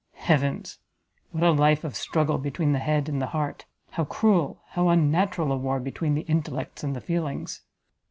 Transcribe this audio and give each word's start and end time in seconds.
Heavens! 0.15 0.79
what 1.29 1.43
a 1.43 1.51
life 1.51 1.83
of 1.83 1.95
struggle 1.95 2.39
between 2.39 2.71
the 2.71 2.79
head 2.79 3.07
and 3.07 3.21
the 3.21 3.27
heart! 3.37 3.65
how 3.91 4.05
cruel, 4.05 4.63
how 4.69 4.89
unnatural 4.89 5.51
a 5.51 5.57
war 5.57 5.79
between 5.79 6.15
the 6.15 6.23
intellects 6.23 6.83
and 6.83 6.95
the 6.95 7.01
feelings!" 7.01 7.61